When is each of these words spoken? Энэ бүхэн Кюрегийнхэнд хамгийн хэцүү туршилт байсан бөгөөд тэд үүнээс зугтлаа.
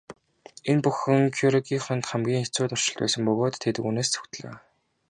Энэ 0.69 0.83
бүхэн 0.83 1.21
Кюрегийнхэнд 1.37 2.03
хамгийн 2.09 2.41
хэцүү 2.43 2.65
туршилт 2.69 2.97
байсан 3.01 3.21
бөгөөд 3.27 3.55
тэд 3.63 3.75
үүнээс 3.85 4.09
зугтлаа. 4.13 4.55